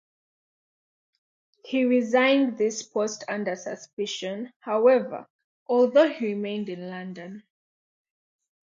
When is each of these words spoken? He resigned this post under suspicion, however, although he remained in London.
He 1.63 1.83
resigned 1.85 2.57
this 2.57 2.81
post 2.81 3.23
under 3.29 3.55
suspicion, 3.55 4.51
however, 4.59 5.27
although 5.67 6.09
he 6.11 6.25
remained 6.33 6.69
in 6.69 6.89
London. 6.89 7.43